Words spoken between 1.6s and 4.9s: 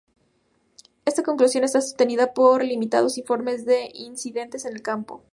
está sostenida por limitados informes de incidentes en el